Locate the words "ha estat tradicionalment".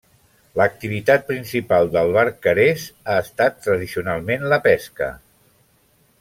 3.05-4.49